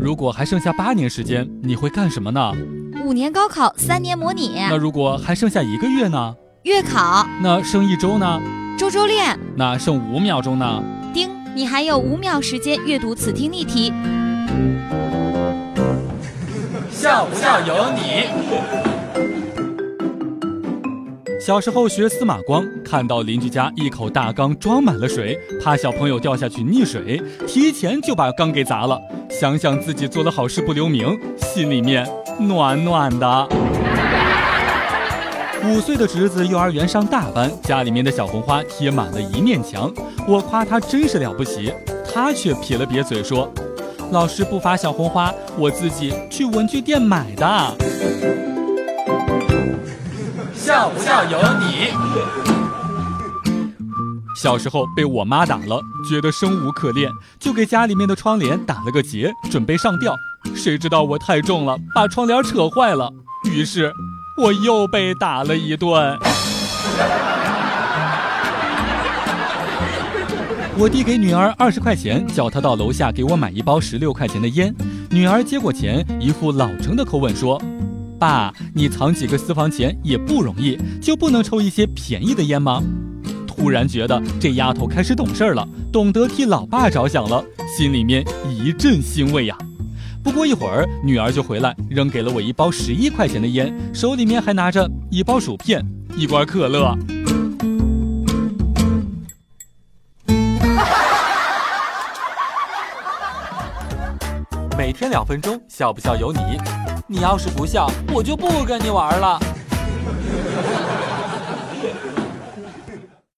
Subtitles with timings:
[0.00, 2.52] 如果还剩下八年时间，你会干什么呢？
[3.04, 4.52] 五年高考，三年模拟。
[4.56, 6.34] 那如果还剩下一个月呢？
[6.62, 7.26] 月考。
[7.42, 8.40] 那剩一周呢？
[8.78, 9.38] 周周练。
[9.54, 10.82] 那剩五秒钟呢？
[11.12, 13.92] 丁，你还有五秒时间阅读此听例题。
[16.90, 18.99] 笑不笑由你。
[21.50, 28.96] 小时候学司马光，看到邻居家一口大缸装满了水，怕小朋友掉下去溺水，提前就把缸给砸了。
[29.28, 32.08] 想想自己做了好事不留名，心里面
[32.38, 33.48] 暖暖的。
[35.64, 39.92] 五岁的侄子幼儿园上大班，家里面的小红花贴满了一面墙。
[40.28, 41.72] 我夸他真是了不起，
[42.14, 43.52] 他却撇了撇嘴说
[44.12, 47.76] ：“老师不发小红花，我自己去文具店买的。”
[50.80, 51.90] 笑不笑由你。
[54.34, 60.16] 小时候被我妈打了，觉得生无可恋，就给家里面的窗帘打了个结，准备上吊。
[60.54, 63.12] 谁知道我太重了，把窗帘扯坏了，
[63.44, 63.92] 于是
[64.42, 66.18] 我又被打了一顿。
[70.78, 74.74] 我递给女儿二十块钱，叫她到楼下给我买一包十六块钱的烟。
[75.10, 77.60] 女儿接过钱，一副老成的口吻说。
[78.20, 82.82] 爸，你藏几个私房钱也不容易，就不能抽一些便宜的烟吗？
[83.46, 89.56] 突然觉得这丫头开始懂事了，懂得替老爸着想了，心里面一阵欣慰呀。
[90.22, 95.82] 不过一会儿，女儿就回来，扔给了我一包十一块钱的烟，手里面还拿着一包薯片，
[96.14, 96.94] 一罐可乐。
[104.76, 106.38] 每天两分钟，笑不笑由你。
[107.12, 109.36] 你要是不笑，我就不跟你玩了。